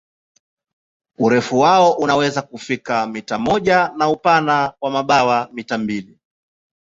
[1.17, 6.19] Urefu wao unaweza kufika mita moja na upana wa mabawa mita mbili.